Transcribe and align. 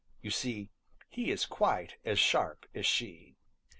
You 0.23 0.31
see, 0.31 0.71
he 1.09 1.29
is 1.29 1.45
quite 1.45 1.97
as 2.03 2.17
sharp 2.17 2.65
as 2.73 2.87
she. 2.87 3.35